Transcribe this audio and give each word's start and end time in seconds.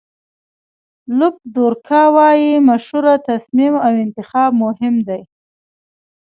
لوپ 1.17 1.35
دورکا 1.55 2.03
وایي 2.15 2.51
مشوره، 2.69 3.15
تصمیم 3.29 3.73
او 3.85 3.93
انتخاب 4.05 4.51
مهم 4.63 4.95
دي. 5.07 5.21